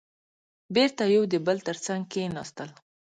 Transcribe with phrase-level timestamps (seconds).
[0.75, 2.69] بېرته يو د بل تر څنګ کېناستل.